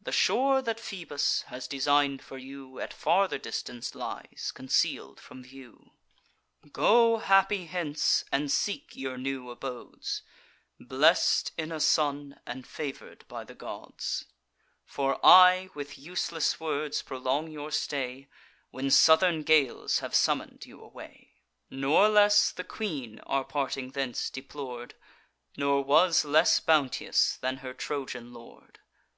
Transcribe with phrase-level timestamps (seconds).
[0.00, 5.90] The shore that Phoebus has design'd for you, At farther distance lies, conceal'd from view.
[6.72, 10.22] Go happy hence, and seek your new abodes,
[10.80, 14.24] Blest in a son, and favour'd by the gods:
[14.86, 18.26] For I with useless words prolong your stay,
[18.70, 21.34] When southern gales have summon'd you away.'
[21.68, 24.94] "Nor less the queen our parting thence deplor'd,
[25.58, 28.78] Nor was less bounteous than her Trojan lord.